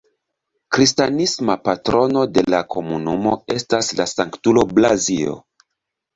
[0.77, 5.39] Kristanisma patrono de la komunumo estas la sanktulo Blazio.